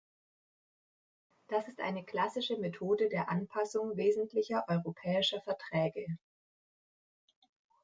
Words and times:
Das 1.49 1.67
ist 1.67 1.79
eine 1.79 2.03
klassische 2.03 2.57
Methode 2.57 3.07
der 3.07 3.29
Anpassung 3.29 3.97
wesentlicher 3.97 4.65
europäischer 4.67 5.41
Verträge. 5.41 6.17